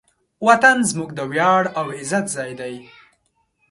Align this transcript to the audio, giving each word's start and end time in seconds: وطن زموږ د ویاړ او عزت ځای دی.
وطن 0.47 0.77
زموږ 0.91 1.09
د 1.15 1.19
ویاړ 1.31 1.63
او 1.79 1.85
عزت 1.97 2.25
ځای 2.35 2.51
دی. 2.59 2.75